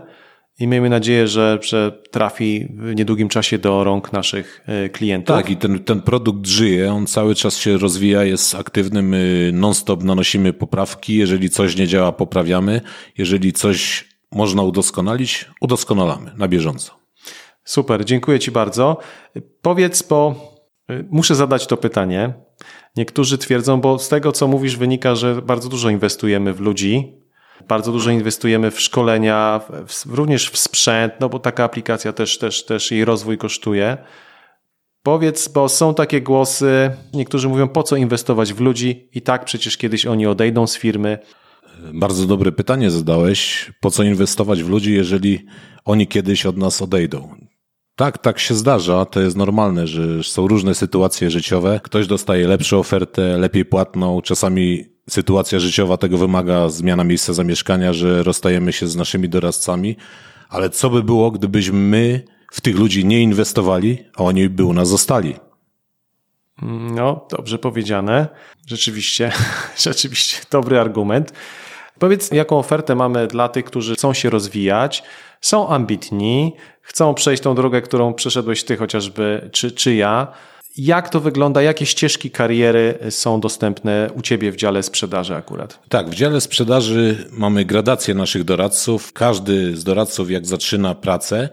i 0.59 0.67
miejmy 0.67 0.89
nadzieję, 0.89 1.27
że, 1.27 1.59
że 1.61 2.01
trafi 2.11 2.67
w 2.77 2.95
niedługim 2.95 3.29
czasie 3.29 3.57
do 3.57 3.83
rąk 3.83 4.13
naszych 4.13 4.63
e, 4.67 4.89
klientów. 4.89 5.35
Tak, 5.35 5.49
i 5.49 5.57
ten, 5.57 5.83
ten 5.83 6.01
produkt 6.01 6.47
żyje, 6.47 6.93
on 6.93 7.07
cały 7.07 7.35
czas 7.35 7.57
się 7.57 7.77
rozwija, 7.77 8.23
jest 8.23 8.55
aktywny, 8.55 9.01
my 9.01 9.51
non-stop 9.53 10.03
nanosimy 10.03 10.53
poprawki, 10.53 11.15
jeżeli 11.15 11.49
coś 11.49 11.75
nie 11.75 11.87
działa, 11.87 12.11
poprawiamy, 12.11 12.81
jeżeli 13.17 13.53
coś 13.53 14.09
można 14.31 14.63
udoskonalić, 14.63 15.45
udoskonalamy 15.61 16.31
na 16.37 16.47
bieżąco. 16.47 16.99
Super, 17.63 18.05
dziękuję 18.05 18.39
Ci 18.39 18.51
bardzo. 18.51 18.97
Powiedz, 19.61 20.03
bo 20.03 20.35
e, 20.89 21.03
muszę 21.09 21.35
zadać 21.35 21.67
to 21.67 21.77
pytanie. 21.77 22.33
Niektórzy 22.97 23.37
twierdzą, 23.37 23.81
bo 23.81 23.99
z 23.99 24.09
tego, 24.09 24.31
co 24.31 24.47
mówisz, 24.47 24.77
wynika, 24.77 25.15
że 25.15 25.41
bardzo 25.41 25.69
dużo 25.69 25.89
inwestujemy 25.89 26.53
w 26.53 26.59
ludzi, 26.59 27.19
bardzo 27.67 27.91
dużo 27.91 28.11
inwestujemy 28.11 28.71
w 28.71 28.81
szkolenia, 28.81 29.61
w, 29.87 30.05
również 30.05 30.49
w 30.49 30.57
sprzęt, 30.57 31.13
no 31.19 31.29
bo 31.29 31.39
taka 31.39 31.63
aplikacja 31.63 32.13
też, 32.13 32.37
też, 32.37 32.65
też 32.65 32.91
jej 32.91 33.05
rozwój 33.05 33.37
kosztuje. 33.37 33.97
Powiedz, 35.03 35.47
bo 35.47 35.69
są 35.69 35.93
takie 35.93 36.21
głosy, 36.21 36.91
niektórzy 37.13 37.49
mówią, 37.49 37.67
po 37.67 37.83
co 37.83 37.95
inwestować 37.95 38.53
w 38.53 38.59
ludzi 38.59 39.09
i 39.13 39.21
tak 39.21 39.45
przecież 39.45 39.77
kiedyś 39.77 40.05
oni 40.05 40.27
odejdą 40.27 40.67
z 40.67 40.77
firmy. 40.77 41.19
Bardzo 41.93 42.25
dobre 42.25 42.51
pytanie 42.51 42.91
zadałeś. 42.91 43.71
Po 43.81 43.91
co 43.91 44.03
inwestować 44.03 44.63
w 44.63 44.69
ludzi, 44.69 44.93
jeżeli 44.93 45.45
oni 45.85 46.07
kiedyś 46.07 46.45
od 46.45 46.57
nas 46.57 46.81
odejdą? 46.81 47.35
Tak, 47.95 48.17
tak 48.17 48.39
się 48.39 48.55
zdarza. 48.55 49.05
To 49.05 49.21
jest 49.21 49.37
normalne, 49.37 49.87
że 49.87 50.23
są 50.23 50.47
różne 50.47 50.75
sytuacje 50.75 51.31
życiowe. 51.31 51.79
Ktoś 51.83 52.07
dostaje 52.07 52.47
lepszą 52.47 52.79
ofertę, 52.79 53.37
lepiej 53.37 53.65
płatną. 53.65 54.21
Czasami 54.21 54.85
sytuacja 55.09 55.59
życiowa 55.59 55.97
tego 55.97 56.17
wymaga, 56.17 56.69
zmiana 56.69 57.03
miejsca 57.03 57.33
zamieszkania, 57.33 57.93
że 57.93 58.23
rozstajemy 58.23 58.73
się 58.73 58.87
z 58.87 58.95
naszymi 58.95 59.29
doradcami. 59.29 59.95
Ale 60.49 60.69
co 60.69 60.89
by 60.89 61.03
było, 61.03 61.31
gdybyśmy 61.31 61.79
my 61.79 62.23
w 62.51 62.61
tych 62.61 62.75
ludzi 62.75 63.05
nie 63.05 63.21
inwestowali, 63.21 63.97
a 64.15 64.23
oni 64.23 64.49
by 64.49 64.63
u 64.63 64.73
nas 64.73 64.87
zostali? 64.87 65.35
No, 66.95 67.27
dobrze 67.29 67.59
powiedziane. 67.59 68.27
Rzeczywiście, 68.67 69.31
rzeczywiście 69.87 70.37
dobry 70.51 70.79
argument. 70.79 71.33
Powiedz, 71.99 72.31
jaką 72.31 72.59
ofertę 72.59 72.95
mamy 72.95 73.27
dla 73.27 73.49
tych, 73.49 73.65
którzy 73.65 73.95
chcą 73.95 74.13
się 74.13 74.29
rozwijać, 74.29 75.03
są 75.41 75.69
ambitni, 75.69 76.53
chcą 76.81 77.13
przejść 77.13 77.43
tą 77.43 77.55
drogę, 77.55 77.81
którą 77.81 78.13
przeszedłeś 78.13 78.63
ty 78.63 78.77
chociażby, 78.77 79.49
czy, 79.53 79.71
czy 79.71 79.95
ja. 79.95 80.27
Jak 80.77 81.09
to 81.09 81.19
wygląda? 81.19 81.61
Jakie 81.61 81.85
ścieżki 81.85 82.31
kariery 82.31 82.99
są 83.09 83.39
dostępne 83.39 84.09
u 84.15 84.21
Ciebie 84.21 84.51
w 84.51 84.55
dziale 84.55 84.83
sprzedaży 84.83 85.35
akurat? 85.35 85.79
Tak, 85.89 86.09
w 86.09 86.13
dziale 86.13 86.41
sprzedaży 86.41 87.27
mamy 87.31 87.65
gradację 87.65 88.13
naszych 88.13 88.43
doradców. 88.43 89.13
Każdy 89.13 89.77
z 89.77 89.83
doradców, 89.83 90.31
jak 90.31 90.45
zaczyna 90.45 90.95
pracę, 90.95 91.49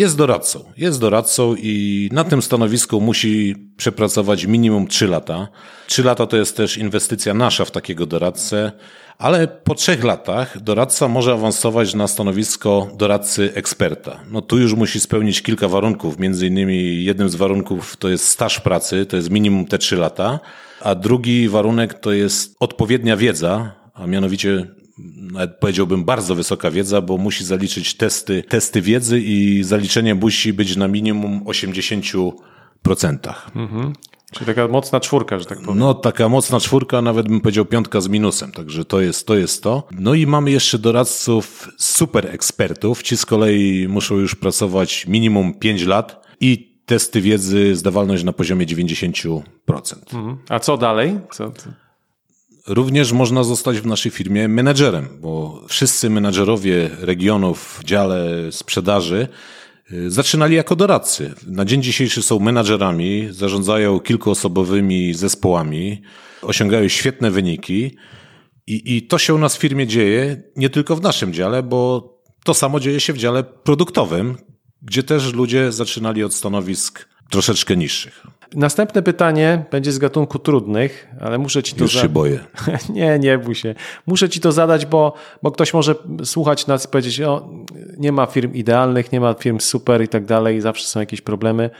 jest 0.00 0.16
doradcą. 0.16 0.64
Jest 0.76 1.00
doradcą 1.00 1.54
i 1.58 2.08
na 2.12 2.24
tym 2.24 2.42
stanowisku 2.42 3.00
musi 3.00 3.56
przepracować 3.76 4.46
minimum 4.46 4.86
3 4.86 5.08
lata. 5.08 5.48
3 5.86 6.02
lata 6.02 6.26
to 6.26 6.36
jest 6.36 6.56
też 6.56 6.78
inwestycja 6.78 7.34
nasza 7.34 7.64
w 7.64 7.70
takiego 7.70 8.06
doradcę, 8.06 8.72
ale 9.18 9.48
po 9.48 9.74
trzech 9.74 10.04
latach 10.04 10.62
doradca 10.62 11.08
może 11.08 11.32
awansować 11.32 11.94
na 11.94 12.08
stanowisko 12.08 12.90
doradcy 12.94 13.52
eksperta. 13.54 14.20
No 14.30 14.42
tu 14.42 14.58
już 14.58 14.74
musi 14.74 15.00
spełnić 15.00 15.42
kilka 15.42 15.68
warunków, 15.68 16.18
między 16.18 16.46
innymi 16.46 17.04
jednym 17.04 17.28
z 17.28 17.34
warunków 17.34 17.96
to 17.96 18.08
jest 18.08 18.28
staż 18.28 18.60
pracy, 18.60 19.06
to 19.06 19.16
jest 19.16 19.30
minimum 19.30 19.66
te 19.66 19.78
trzy 19.78 19.96
lata, 19.96 20.40
a 20.80 20.94
drugi 20.94 21.48
warunek 21.48 21.94
to 21.94 22.12
jest 22.12 22.56
odpowiednia 22.60 23.16
wiedza, 23.16 23.72
a 23.94 24.06
mianowicie 24.06 24.66
nawet 25.32 25.56
powiedziałbym 25.56 26.04
bardzo 26.04 26.34
wysoka 26.34 26.70
wiedza, 26.70 27.00
bo 27.00 27.18
musi 27.18 27.44
zaliczyć 27.44 27.94
testy, 27.94 28.42
testy 28.48 28.82
wiedzy 28.82 29.20
i 29.20 29.64
zaliczenie 29.64 30.14
musi 30.14 30.52
być 30.52 30.76
na 30.76 30.88
minimum 30.88 31.44
80%. 31.44 32.32
Mhm. 33.56 33.92
Czyli 34.32 34.46
taka 34.46 34.68
mocna 34.68 35.00
czwórka, 35.00 35.38
że 35.38 35.44
tak 35.44 35.60
powiem. 35.60 35.78
No, 35.78 35.94
taka 35.94 36.28
mocna 36.28 36.60
czwórka, 36.60 37.02
nawet 37.02 37.28
bym 37.28 37.40
powiedział 37.40 37.64
piątka 37.64 38.00
z 38.00 38.08
minusem, 38.08 38.52
także 38.52 38.84
to 38.84 39.00
jest 39.00 39.26
to. 39.26 39.36
Jest 39.36 39.62
to. 39.62 39.88
No 39.90 40.14
i 40.14 40.26
mamy 40.26 40.50
jeszcze 40.50 40.78
doradców 40.78 41.68
super 41.78 42.26
ekspertów. 42.26 43.02
Ci 43.02 43.16
z 43.16 43.26
kolei 43.26 43.88
muszą 43.88 44.16
już 44.16 44.34
pracować 44.34 45.06
minimum 45.06 45.54
5 45.54 45.84
lat 45.84 46.26
i 46.40 46.70
testy 46.86 47.20
wiedzy, 47.20 47.76
zdawalność 47.76 48.24
na 48.24 48.32
poziomie 48.32 48.66
90%. 48.66 49.42
Mhm. 50.14 50.36
A 50.48 50.58
co 50.58 50.76
dalej? 50.76 51.18
Co... 51.30 51.52
Również 52.66 53.12
można 53.12 53.44
zostać 53.44 53.80
w 53.80 53.86
naszej 53.86 54.12
firmie 54.12 54.48
menedżerem, 54.48 55.08
bo 55.20 55.64
wszyscy 55.68 56.10
menedżerowie 56.10 56.90
regionów 57.00 57.78
w 57.80 57.84
dziale 57.84 58.52
sprzedaży 58.52 59.28
y, 59.92 60.10
zaczynali 60.10 60.56
jako 60.56 60.76
doradcy. 60.76 61.34
Na 61.46 61.64
dzień 61.64 61.82
dzisiejszy 61.82 62.22
są 62.22 62.38
menadżerami, 62.38 63.28
zarządzają 63.30 64.00
kilkuosobowymi 64.00 65.14
zespołami, 65.14 66.02
osiągają 66.42 66.88
świetne 66.88 67.30
wyniki 67.30 67.96
i, 68.66 68.96
i 68.96 69.06
to 69.06 69.18
się 69.18 69.34
u 69.34 69.38
nas 69.38 69.56
w 69.56 69.60
firmie 69.60 69.86
dzieje 69.86 70.42
nie 70.56 70.70
tylko 70.70 70.96
w 70.96 71.02
naszym 71.02 71.32
dziale, 71.32 71.62
bo 71.62 72.10
to 72.44 72.54
samo 72.54 72.80
dzieje 72.80 73.00
się 73.00 73.12
w 73.12 73.18
dziale 73.18 73.44
produktowym, 73.44 74.36
gdzie 74.82 75.02
też 75.02 75.32
ludzie 75.32 75.72
zaczynali 75.72 76.24
od 76.24 76.34
stanowisk 76.34 77.08
troszeczkę 77.30 77.76
niższych. 77.76 78.26
Następne 78.54 79.02
pytanie 79.02 79.64
będzie 79.70 79.92
z 79.92 79.98
gatunku 79.98 80.38
trudnych, 80.38 81.08
ale 81.20 81.38
muszę 81.38 81.62
ci 81.62 81.74
to 81.74 81.84
Już 81.84 81.92
się 81.92 82.08
boję. 82.08 82.40
nie, 82.88 83.18
nie 83.18 83.38
bój 83.38 83.54
się. 83.54 83.74
Muszę 84.06 84.28
ci 84.28 84.40
to 84.40 84.52
zadać, 84.52 84.86
bo, 84.86 85.14
bo 85.42 85.50
ktoś 85.50 85.74
może 85.74 85.94
słuchać 86.24 86.66
nas 86.66 86.84
i 86.84 86.88
powiedzieć, 86.88 87.20
o, 87.20 87.50
nie 87.98 88.12
ma 88.12 88.26
firm 88.26 88.54
idealnych, 88.54 89.12
nie 89.12 89.20
ma 89.20 89.34
firm 89.34 89.60
super 89.60 90.02
i 90.02 90.08
tak 90.08 90.24
dalej, 90.24 90.60
zawsze 90.60 90.86
są 90.86 91.00
jakieś 91.00 91.20
problemy. 91.20 91.70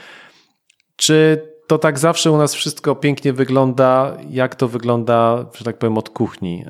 Czy 0.96 1.42
to 1.66 1.78
tak 1.78 1.98
zawsze 1.98 2.30
u 2.30 2.36
nas 2.36 2.54
wszystko 2.54 2.96
pięknie 2.96 3.32
wygląda? 3.32 4.16
Jak 4.30 4.54
to 4.54 4.68
wygląda, 4.68 5.46
że 5.58 5.64
tak 5.64 5.78
powiem, 5.78 5.98
od 5.98 6.10
kuchni? 6.10 6.64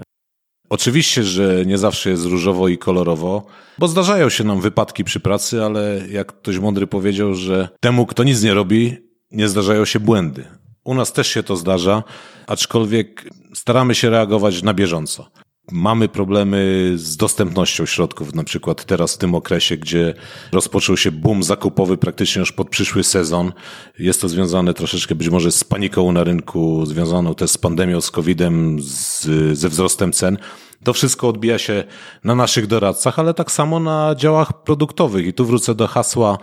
Oczywiście, 0.70 1.22
że 1.22 1.66
nie 1.66 1.78
zawsze 1.78 2.10
jest 2.10 2.24
różowo 2.24 2.68
i 2.68 2.78
kolorowo, 2.78 3.46
bo 3.78 3.88
zdarzają 3.88 4.28
się 4.28 4.44
nam 4.44 4.60
wypadki 4.60 5.04
przy 5.04 5.20
pracy, 5.20 5.64
ale 5.64 6.00
jak 6.10 6.26
ktoś 6.26 6.58
mądry 6.58 6.86
powiedział, 6.86 7.34
że 7.34 7.68
temu, 7.80 8.06
kto 8.06 8.24
nic 8.24 8.42
nie 8.42 8.54
robi, 8.54 9.09
nie 9.30 9.48
zdarzają 9.48 9.84
się 9.84 10.00
błędy. 10.00 10.44
U 10.84 10.94
nas 10.94 11.12
też 11.12 11.28
się 11.28 11.42
to 11.42 11.56
zdarza, 11.56 12.02
aczkolwiek 12.46 13.28
staramy 13.54 13.94
się 13.94 14.10
reagować 14.10 14.62
na 14.62 14.74
bieżąco. 14.74 15.30
Mamy 15.72 16.08
problemy 16.08 16.92
z 16.96 17.16
dostępnością 17.16 17.86
środków, 17.86 18.34
na 18.34 18.44
przykład 18.44 18.84
teraz 18.84 19.14
w 19.14 19.18
tym 19.18 19.34
okresie, 19.34 19.76
gdzie 19.76 20.14
rozpoczął 20.52 20.96
się 20.96 21.10
boom 21.12 21.42
zakupowy 21.42 21.96
praktycznie 21.96 22.40
już 22.40 22.52
pod 22.52 22.68
przyszły 22.68 23.04
sezon. 23.04 23.52
Jest 23.98 24.20
to 24.20 24.28
związane 24.28 24.74
troszeczkę 24.74 25.14
być 25.14 25.28
może 25.28 25.52
z 25.52 25.64
paniką 25.64 26.12
na 26.12 26.24
rynku, 26.24 26.86
związaną 26.86 27.34
też 27.34 27.50
z 27.50 27.58
pandemią, 27.58 28.00
z 28.00 28.10
COVID-em, 28.10 28.76
z, 28.80 29.28
ze 29.58 29.68
wzrostem 29.68 30.12
cen. 30.12 30.38
To 30.84 30.92
wszystko 30.92 31.28
odbija 31.28 31.58
się 31.58 31.84
na 32.24 32.34
naszych 32.34 32.66
doradcach, 32.66 33.18
ale 33.18 33.34
tak 33.34 33.50
samo 33.52 33.80
na 33.80 34.14
działach 34.14 34.62
produktowych. 34.62 35.26
I 35.26 35.32
tu 35.32 35.44
wrócę 35.44 35.74
do 35.74 35.86
hasła 35.86 36.38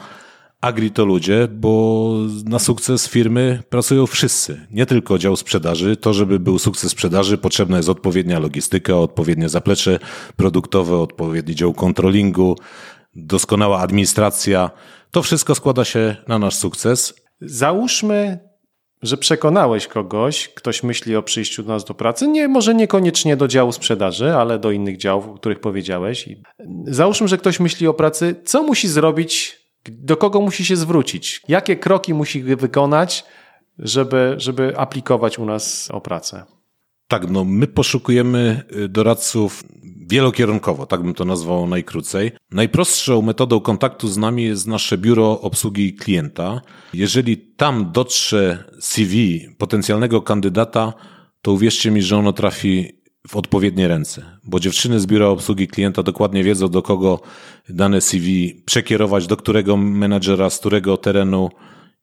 Agri 0.61 0.91
to 0.91 1.05
ludzie, 1.05 1.47
bo 1.51 2.11
na 2.45 2.59
sukces 2.59 3.09
firmy 3.09 3.63
pracują 3.69 4.07
wszyscy, 4.07 4.67
nie 4.71 4.85
tylko 4.85 5.17
dział 5.17 5.35
sprzedaży. 5.35 5.97
To, 5.97 6.13
żeby 6.13 6.39
był 6.39 6.59
sukces 6.59 6.91
sprzedaży, 6.91 7.37
potrzebna 7.37 7.77
jest 7.77 7.89
odpowiednia 7.89 8.39
logistyka, 8.39 8.95
odpowiednie 8.95 9.49
zaplecze 9.49 9.99
produktowe, 10.35 10.97
odpowiedni 10.97 11.55
dział 11.55 11.73
kontrolingu, 11.73 12.55
doskonała 13.15 13.79
administracja. 13.79 14.71
To 15.11 15.21
wszystko 15.23 15.55
składa 15.55 15.85
się 15.85 16.15
na 16.27 16.39
nasz 16.39 16.55
sukces. 16.55 17.13
Załóżmy, 17.41 18.39
że 19.01 19.17
przekonałeś 19.17 19.87
kogoś, 19.87 20.49
ktoś 20.49 20.83
myśli 20.83 21.15
o 21.15 21.23
przyjściu 21.23 21.63
do 21.63 21.69
nas 21.69 21.85
do 21.85 21.93
pracy, 21.93 22.27
nie, 22.27 22.47
może 22.47 22.75
niekoniecznie 22.75 23.37
do 23.37 23.47
działu 23.47 23.71
sprzedaży, 23.71 24.35
ale 24.35 24.59
do 24.59 24.71
innych 24.71 24.97
działów, 24.97 25.27
o 25.27 25.33
których 25.33 25.59
powiedziałeś. 25.59 26.29
Załóżmy, 26.85 27.27
że 27.27 27.37
ktoś 27.37 27.59
myśli 27.59 27.87
o 27.87 27.93
pracy, 27.93 28.35
co 28.45 28.63
musi 28.63 28.87
zrobić 28.87 29.66
do 29.91 30.17
kogo 30.17 30.41
musi 30.41 30.65
się 30.65 30.75
zwrócić? 30.75 31.41
Jakie 31.48 31.75
kroki 31.75 32.13
musi 32.13 32.44
wykonać, 32.44 33.25
żeby, 33.79 34.36
żeby 34.38 34.77
aplikować 34.77 35.39
u 35.39 35.46
nas 35.46 35.89
o 35.91 36.01
pracę? 36.01 36.46
Tak, 37.08 37.29
no 37.29 37.46
my 37.46 37.67
poszukujemy 37.67 38.63
y, 38.75 38.89
doradców 38.89 39.63
wielokierunkowo, 40.10 40.86
tak 40.86 41.01
bym 41.01 41.13
to 41.13 41.25
nazwał 41.25 41.67
najkrócej. 41.67 42.32
Najprostszą 42.51 43.22
metodą 43.22 43.60
kontaktu 43.60 44.08
z 44.08 44.17
nami 44.17 44.44
jest 44.44 44.67
nasze 44.67 44.98
biuro 44.98 45.41
obsługi 45.41 45.94
klienta. 45.94 46.62
Jeżeli 46.94 47.38
tam 47.38 47.91
dotrze 47.91 48.63
CV 48.79 49.48
potencjalnego 49.58 50.22
kandydata, 50.22 50.94
to 51.41 51.51
uwierzcie 51.51 51.91
mi, 51.91 52.01
że 52.01 52.17
ono 52.17 52.34
trafi 52.34 52.97
w 53.27 53.36
odpowiednie 53.36 53.88
ręce, 53.88 54.25
bo 54.43 54.60
dziewczyny 54.60 55.00
z 55.00 55.05
biura 55.05 55.27
obsługi 55.27 55.67
klienta 55.67 56.03
dokładnie 56.03 56.43
wiedzą, 56.43 56.67
do 56.67 56.81
kogo 56.81 57.22
dane 57.69 58.01
CV 58.01 58.62
przekierować, 58.65 59.27
do 59.27 59.38
którego 59.38 59.77
menadżera, 59.77 60.50
z 60.50 60.60
którego 60.60 60.98
terenu. 60.98 61.50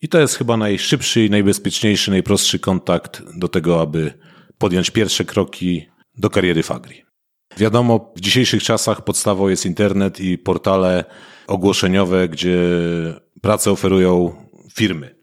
I 0.03 0.09
to 0.09 0.21
jest 0.21 0.37
chyba 0.37 0.57
najszybszy 0.57 1.25
i 1.25 1.31
najbezpieczniejszy, 1.31 2.11
najprostszy 2.11 2.59
kontakt 2.59 3.23
do 3.37 3.49
tego, 3.49 3.81
aby 3.81 4.13
podjąć 4.59 4.91
pierwsze 4.91 5.25
kroki 5.25 5.87
do 6.19 6.31
kariery 6.31 6.63
w 6.63 6.71
Agri. 6.71 7.03
Wiadomo, 7.57 8.13
w 8.17 8.21
dzisiejszych 8.21 8.63
czasach 8.63 9.05
podstawą 9.05 9.49
jest 9.49 9.67
internet 9.67 10.21
i 10.21 10.39
portale 10.39 11.05
ogłoszeniowe, 11.47 12.29
gdzie 12.29 12.59
pracę 13.41 13.71
oferują 13.71 14.33
firmy. 14.75 15.15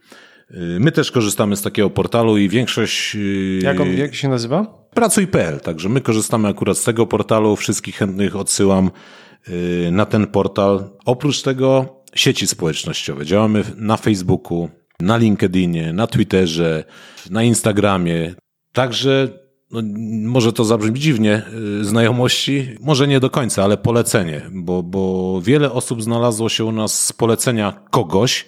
My 0.79 0.91
też 0.91 1.11
korzystamy 1.11 1.55
z 1.55 1.61
takiego 1.61 1.89
portalu 1.89 2.37
i 2.37 2.49
większość. 2.49 3.17
Jak, 3.61 3.79
on, 3.79 3.97
jak 3.97 4.15
się 4.15 4.29
nazywa? 4.29 4.80
Pracuj.pl. 4.95 5.59
Także 5.59 5.89
my 5.89 6.01
korzystamy 6.01 6.47
akurat 6.47 6.77
z 6.77 6.83
tego 6.83 7.07
portalu. 7.07 7.55
Wszystkich 7.55 7.95
chętnych 7.95 8.35
odsyłam 8.35 8.91
y, 9.49 9.89
na 9.91 10.05
ten 10.05 10.27
portal. 10.27 10.89
Oprócz 11.05 11.41
tego 11.41 11.95
sieci 12.15 12.47
społecznościowe. 12.47 13.25
Działamy 13.25 13.63
na 13.75 13.97
Facebooku, 13.97 14.69
na 14.99 15.17
LinkedInie, 15.17 15.93
na 15.93 16.07
Twitterze, 16.07 16.83
na 17.29 17.43
Instagramie. 17.43 18.35
Także 18.73 19.27
no, 19.71 19.81
może 20.29 20.53
to 20.53 20.65
zabrzmi 20.65 20.99
dziwnie, 20.99 21.41
y, 21.81 21.85
znajomości, 21.85 22.77
może 22.79 23.07
nie 23.07 23.19
do 23.19 23.29
końca, 23.29 23.63
ale 23.63 23.77
polecenie, 23.77 24.41
bo, 24.51 24.83
bo 24.83 25.41
wiele 25.41 25.71
osób 25.71 26.03
znalazło 26.03 26.49
się 26.49 26.65
u 26.65 26.71
nas 26.71 27.05
z 27.05 27.13
polecenia 27.13 27.71
kogoś, 27.89 28.45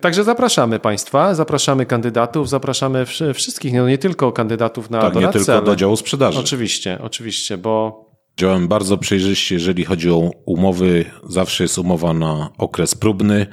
Także 0.00 0.24
zapraszamy 0.24 0.78
Państwa, 0.78 1.34
zapraszamy 1.34 1.86
kandydatów, 1.86 2.48
zapraszamy 2.48 3.06
wszystkich, 3.34 3.72
no 3.72 3.88
nie 3.88 3.98
tylko 3.98 4.32
kandydatów 4.32 4.90
na 4.90 5.00
tak, 5.00 5.14
doradcę, 5.14 5.38
nie 5.38 5.44
tylko 5.44 5.62
do 5.62 5.76
działu 5.76 5.96
sprzedaży. 5.96 6.40
Oczywiście, 6.40 6.98
oczywiście, 7.02 7.58
bo... 7.58 8.04
Działam 8.36 8.68
bardzo 8.68 8.98
przejrzyście, 8.98 9.54
jeżeli 9.54 9.84
chodzi 9.84 10.10
o 10.10 10.30
umowy. 10.46 11.04
Zawsze 11.28 11.64
jest 11.64 11.78
umowa 11.78 12.14
na 12.14 12.50
okres 12.58 12.94
próbny, 12.94 13.46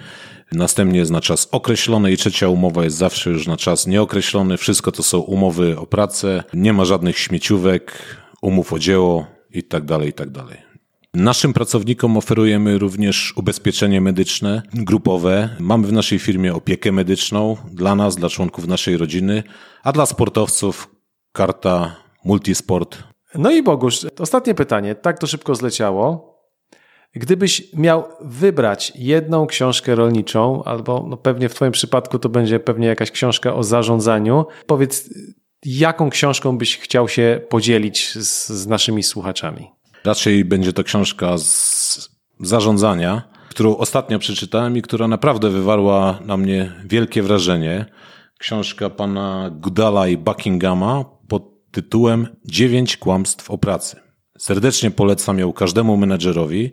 następnie 0.51 0.99
jest 0.99 1.11
na 1.11 1.21
czas 1.21 1.47
określony 1.51 2.11
i 2.11 2.17
trzecia 2.17 2.49
umowa 2.49 2.83
jest 2.83 2.97
zawsze 2.97 3.29
już 3.29 3.47
na 3.47 3.57
czas 3.57 3.87
nieokreślony. 3.87 4.57
Wszystko 4.57 4.91
to 4.91 5.03
są 5.03 5.19
umowy 5.19 5.79
o 5.79 5.85
pracę, 5.85 6.43
nie 6.53 6.73
ma 6.73 6.85
żadnych 6.85 7.19
śmieciówek, 7.19 8.01
umów 8.41 8.73
o 8.73 8.79
dzieło 8.79 9.27
i 9.51 9.63
tak 9.63 9.85
dalej, 9.85 10.09
i 10.09 10.13
tak 10.13 10.29
dalej. 10.29 10.64
Naszym 11.15 11.53
pracownikom 11.53 12.17
oferujemy 12.17 12.77
również 12.77 13.33
ubezpieczenie 13.37 14.01
medyczne 14.01 14.61
grupowe. 14.73 15.49
Mamy 15.59 15.87
w 15.87 15.93
naszej 15.93 16.19
firmie 16.19 16.53
opiekę 16.53 16.91
medyczną 16.91 17.57
dla 17.71 17.95
nas, 17.95 18.15
dla 18.15 18.29
członków 18.29 18.67
naszej 18.67 18.97
rodziny, 18.97 19.43
a 19.83 19.91
dla 19.91 20.05
sportowców 20.05 20.95
karta 21.31 21.95
Multisport. 22.25 23.03
No 23.35 23.51
i 23.51 23.63
Bogusz, 23.63 24.05
ostatnie 24.19 24.53
pytanie. 24.53 24.95
Tak 24.95 25.19
to 25.19 25.27
szybko 25.27 25.55
zleciało. 25.55 26.35
Gdybyś 27.13 27.73
miał 27.73 28.03
wybrać 28.21 28.93
jedną 28.95 29.47
książkę 29.47 29.95
rolniczą, 29.95 30.63
albo 30.63 31.05
no 31.09 31.17
pewnie 31.17 31.49
w 31.49 31.53
Twoim 31.53 31.71
przypadku 31.71 32.19
to 32.19 32.29
będzie 32.29 32.59
pewnie 32.59 32.87
jakaś 32.87 33.11
książka 33.11 33.53
o 33.53 33.63
zarządzaniu, 33.63 34.45
powiedz, 34.67 35.09
jaką 35.65 36.09
książką 36.09 36.57
byś 36.57 36.77
chciał 36.77 37.09
się 37.09 37.41
podzielić 37.49 38.13
z, 38.13 38.49
z 38.49 38.67
naszymi 38.67 39.03
słuchaczami? 39.03 39.71
Raczej 40.05 40.45
będzie 40.45 40.73
to 40.73 40.83
książka 40.83 41.37
z 41.37 42.09
zarządzania, 42.39 43.21
którą 43.49 43.77
ostatnio 43.77 44.19
przeczytałem 44.19 44.77
i 44.77 44.81
która 44.81 45.07
naprawdę 45.07 45.49
wywarła 45.49 46.19
na 46.25 46.37
mnie 46.37 46.73
wielkie 46.85 47.23
wrażenie. 47.23 47.85
Książka 48.39 48.89
pana 48.89 49.49
Goodala 49.53 50.07
i 50.07 50.17
Buckinghama 50.17 51.05
pod 51.27 51.71
tytułem 51.71 52.27
Dziewięć 52.45 52.97
kłamstw 52.97 53.51
o 53.51 53.57
pracy. 53.57 53.99
Serdecznie 54.37 54.91
polecam 54.91 55.39
ją 55.39 55.53
każdemu 55.53 55.97
menedżerowi, 55.97 56.71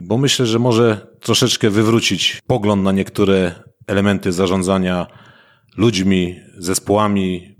bo 0.00 0.18
myślę, 0.18 0.46
że 0.46 0.58
może 0.58 1.06
troszeczkę 1.20 1.70
wywrócić 1.70 2.40
pogląd 2.46 2.82
na 2.82 2.92
niektóre 2.92 3.52
elementy 3.86 4.32
zarządzania 4.32 5.06
ludźmi, 5.76 6.40
zespołami. 6.58 7.56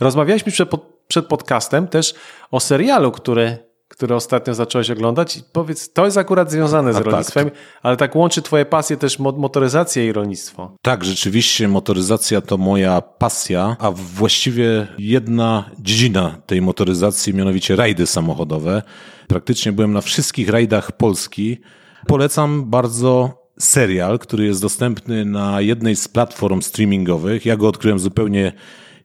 Rozmawialiśmy 0.00 0.52
przed, 0.52 0.70
przed 1.08 1.26
podcastem 1.26 1.88
też 1.88 2.14
o 2.50 2.60
serialu, 2.60 3.12
który 3.12 3.71
które 3.92 4.16
ostatnio 4.16 4.54
zacząłeś 4.54 4.90
oglądać. 4.90 5.40
Powiedz, 5.52 5.92
to 5.92 6.04
jest 6.04 6.16
akurat 6.16 6.50
związane 6.50 6.92
z 6.92 6.96
A 6.96 6.98
tak. 6.98 7.06
rolnictwem, 7.06 7.50
tak. 7.50 7.58
ale 7.82 7.96
tak 7.96 8.16
łączy 8.16 8.42
twoje 8.42 8.64
pasje 8.64 8.96
też 8.96 9.18
motoryzację 9.18 10.06
i 10.06 10.12
rolnictwo. 10.12 10.76
Tak, 10.82 11.04
rzeczywiście 11.04 11.68
motoryzacja 11.68 12.40
to 12.40 12.58
moja 12.58 13.00
pasja, 13.00 13.76
a 13.78 13.90
właściwie 13.90 14.86
jedna 14.98 15.70
dziedzina 15.78 16.38
tej 16.46 16.62
motoryzacji, 16.62 17.34
mianowicie 17.34 17.76
rajdy 17.76 18.06
samochodowe. 18.06 18.82
Praktycznie 19.28 19.72
byłem 19.72 19.92
na 19.92 20.00
wszystkich 20.00 20.48
rajdach 20.48 20.92
Polski. 20.92 21.58
Polecam 22.06 22.70
bardzo 22.70 23.42
serial, 23.58 24.18
który 24.18 24.44
jest 24.44 24.62
dostępny 24.62 25.24
na 25.24 25.60
jednej 25.60 25.96
z 25.96 26.08
platform 26.08 26.62
streamingowych. 26.62 27.46
Ja 27.46 27.56
go 27.56 27.68
odkryłem 27.68 27.98
zupełnie 27.98 28.52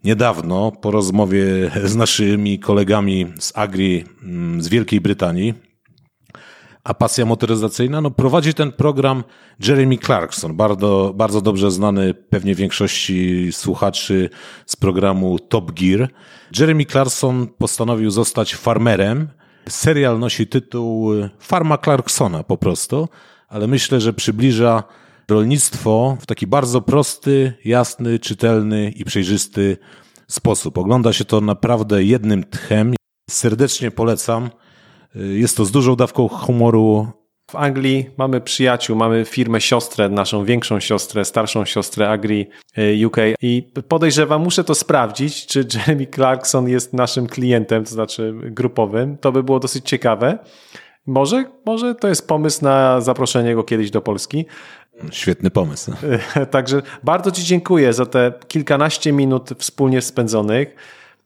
niedawno 0.03 0.71
po 0.71 0.91
rozmowie 0.91 1.45
z 1.83 1.95
naszymi 1.95 2.59
kolegami 2.59 3.33
z 3.39 3.51
Agri 3.55 4.05
mm, 4.23 4.61
z 4.61 4.67
Wielkiej 4.67 5.01
Brytanii, 5.01 5.53
a 6.87 6.93
pasja 6.93 7.25
motoryzacyjna, 7.25 8.01
no 8.01 8.11
prowadzi 8.11 8.53
ten 8.53 8.71
program 8.71 9.23
Jeremy 9.67 9.97
Clarkson, 9.97 10.55
bardzo, 10.55 11.13
bardzo 11.15 11.41
dobrze 11.41 11.71
znany 11.71 12.13
pewnie 12.13 12.55
większości 12.55 13.49
słuchaczy 13.51 14.29
z 14.65 14.75
programu 14.75 15.39
Top 15.39 15.71
Gear. 15.71 16.09
Jeremy 16.59 16.85
Clarkson 16.85 17.47
postanowił 17.57 18.11
zostać 18.11 18.55
farmerem. 18.55 19.27
Serial 19.69 20.19
nosi 20.19 20.47
tytuł 20.47 21.11
Farma 21.39 21.77
Clarksona 21.77 22.43
po 22.43 22.57
prostu, 22.57 23.09
ale 23.47 23.67
myślę, 23.67 24.01
że 24.01 24.13
przybliża 24.13 24.83
rolnictwo 25.31 26.17
w 26.21 26.25
taki 26.25 26.47
bardzo 26.47 26.81
prosty, 26.81 27.53
jasny, 27.65 28.19
czytelny 28.19 28.89
i 28.89 29.05
przejrzysty 29.05 29.77
sposób. 30.27 30.77
Ogląda 30.77 31.13
się 31.13 31.25
to 31.25 31.41
naprawdę 31.41 32.03
jednym 32.03 32.43
tchem. 32.43 32.95
Serdecznie 33.29 33.91
polecam. 33.91 34.49
Jest 35.15 35.57
to 35.57 35.65
z 35.65 35.71
dużą 35.71 35.95
dawką 35.95 36.27
humoru. 36.27 37.07
W 37.51 37.55
Anglii 37.55 38.09
mamy 38.17 38.41
przyjaciół, 38.41 38.95
mamy 38.95 39.25
firmę 39.25 39.61
siostrę, 39.61 40.09
naszą 40.09 40.45
większą 40.45 40.79
siostrę, 40.79 41.25
starszą 41.25 41.65
siostrę 41.65 42.09
Agri 42.09 42.47
e, 42.75 43.07
UK 43.07 43.17
i 43.41 43.71
podejrzewam, 43.87 44.41
muszę 44.41 44.63
to 44.63 44.75
sprawdzić, 44.75 45.45
czy 45.45 45.67
Jeremy 45.73 46.07
Clarkson 46.07 46.69
jest 46.69 46.93
naszym 46.93 47.27
klientem, 47.27 47.83
to 47.83 47.89
znaczy 47.89 48.33
grupowym. 48.43 49.17
To 49.17 49.31
by 49.31 49.43
było 49.43 49.59
dosyć 49.59 49.89
ciekawe. 49.89 50.39
Może, 51.05 51.45
może 51.65 51.95
to 51.95 52.07
jest 52.07 52.27
pomysł 52.27 52.63
na 52.63 53.01
zaproszenie 53.01 53.55
go 53.55 53.63
kiedyś 53.63 53.91
do 53.91 54.01
Polski. 54.01 54.45
Świetny 55.11 55.51
pomysł. 55.51 55.91
Także 56.51 56.81
bardzo 57.03 57.31
Ci 57.31 57.43
dziękuję 57.43 57.93
za 57.93 58.05
te 58.05 58.33
kilkanaście 58.47 59.11
minut 59.11 59.49
wspólnie 59.57 60.01
spędzonych. 60.01 60.75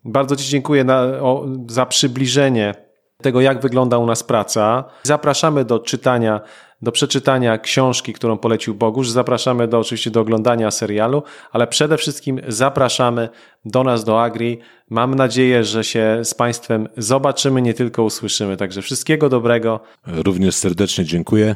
Bardzo 0.05 0.35
Ci 0.35 0.49
dziękuję 0.49 0.83
na, 0.83 1.01
o, 1.01 1.45
za 1.69 1.85
przybliżenie 1.85 2.75
tego, 3.21 3.41
jak 3.41 3.61
wygląda 3.61 3.97
u 3.97 4.05
nas 4.05 4.23
praca. 4.23 4.83
Zapraszamy 5.03 5.65
do 5.65 5.79
czytania, 5.79 6.41
do 6.81 6.91
przeczytania 6.91 7.57
książki, 7.57 8.13
którą 8.13 8.37
polecił 8.37 8.75
Bogusz. 8.75 9.09
Zapraszamy 9.09 9.67
do, 9.67 9.79
oczywiście 9.79 10.11
do 10.11 10.21
oglądania 10.21 10.71
serialu, 10.71 11.23
ale 11.51 11.67
przede 11.67 11.97
wszystkim 11.97 12.41
zapraszamy 12.47 13.29
do 13.65 13.83
nas, 13.83 14.03
do 14.03 14.23
Agri. 14.23 14.59
Mam 14.89 15.15
nadzieję, 15.15 15.63
że 15.63 15.83
się 15.83 16.19
z 16.23 16.33
Państwem 16.33 16.89
zobaczymy, 16.97 17.61
nie 17.61 17.73
tylko 17.73 18.03
usłyszymy. 18.03 18.57
Także 18.57 18.81
wszystkiego 18.81 19.29
dobrego. 19.29 19.79
Również 20.07 20.55
serdecznie 20.55 21.05
dziękuję. 21.05 21.55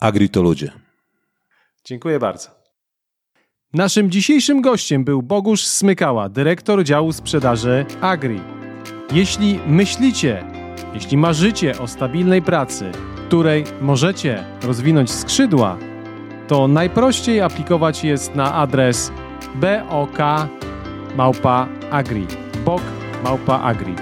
Agri 0.00 0.28
to 0.28 0.42
ludzie. 0.42 0.83
Dziękuję 1.84 2.18
bardzo. 2.18 2.50
Naszym 3.72 4.10
dzisiejszym 4.10 4.60
gościem 4.60 5.04
był 5.04 5.22
Bogusz 5.22 5.66
Smykała, 5.66 6.28
dyrektor 6.28 6.84
działu 6.84 7.12
sprzedaży 7.12 7.86
Agri. 8.00 8.40
Jeśli 9.12 9.58
myślicie, 9.66 10.44
jeśli 10.94 11.16
marzycie 11.16 11.78
o 11.78 11.88
stabilnej 11.88 12.42
pracy, 12.42 12.92
której 13.26 13.64
możecie 13.80 14.44
rozwinąć 14.62 15.10
skrzydła, 15.10 15.78
to 16.48 16.68
najprościej 16.68 17.40
aplikować 17.40 18.04
jest 18.04 18.34
na 18.34 18.54
adres 18.54 19.12
bok 19.54 20.10
małpa 21.16 21.68
agri. 21.90 22.26
bok 22.64 22.82
małpa 23.24 23.60
agri. 23.60 23.94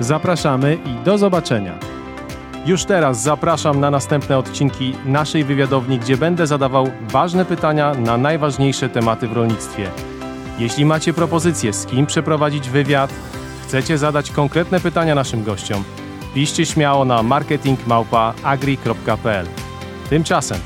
Zapraszamy 0.00 0.78
i 0.86 1.04
do 1.04 1.18
zobaczenia. 1.18 1.78
Już 2.66 2.84
teraz 2.84 3.22
zapraszam 3.22 3.80
na 3.80 3.90
następne 3.90 4.38
odcinki 4.38 4.94
naszej 5.04 5.44
wywiadowni, 5.44 5.98
gdzie 5.98 6.16
będę 6.16 6.46
zadawał 6.46 6.90
ważne 7.00 7.44
pytania 7.44 7.94
na 7.94 8.16
najważniejsze 8.16 8.88
tematy 8.88 9.28
w 9.28 9.32
rolnictwie. 9.32 9.90
Jeśli 10.58 10.84
macie 10.84 11.12
propozycje, 11.12 11.72
z 11.72 11.86
kim 11.86 12.06
przeprowadzić 12.06 12.70
wywiad, 12.70 13.10
Chcecie 13.74 13.98
zadać 13.98 14.30
konkretne 14.30 14.80
pytania 14.80 15.14
naszym 15.14 15.44
gościom? 15.44 15.84
Piszcie 16.34 16.66
śmiało 16.66 17.04
na 17.04 17.22
marketingmałpa.agri.pl. 17.22 19.46
Tymczasem 20.10 20.58